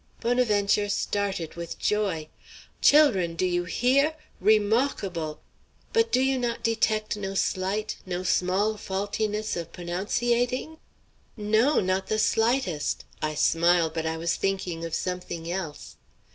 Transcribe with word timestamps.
Bonaventure 0.19 0.89
started 0.89 1.53
with 1.53 1.77
joy. 1.77 2.27
"Chil'run, 2.81 3.35
do 3.35 3.45
you 3.45 3.65
hear? 3.65 4.15
Remawkable! 4.41 5.41
But 5.93 6.11
do 6.11 6.21
you 6.21 6.39
not 6.39 6.63
detect 6.63 7.15
no 7.15 7.35
slight 7.35 7.97
no 8.03 8.23
small 8.23 8.77
faultiness 8.77 9.55
of 9.55 9.71
p'onounciating?" 9.71 10.79
"No, 11.37 11.79
not 11.79 12.07
the 12.07 12.17
slightest; 12.17 13.05
I 13.21 13.35
smile, 13.35 13.91
but 13.91 14.07
I 14.07 14.17
was 14.17 14.37
thinking 14.37 14.83
of 14.85 14.95
something 14.95 15.51
else." 15.51 15.97